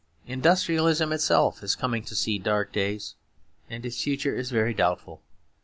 Industrialism 0.25 1.13
itself 1.13 1.61
is 1.61 1.75
coming 1.75 2.01
to 2.05 2.15
see 2.15 2.39
dark 2.39 2.73
days, 2.73 3.13
and 3.69 3.85
its 3.85 4.01
future 4.01 4.35
is 4.35 4.49
very 4.49 4.73
doubtful. 4.73 5.21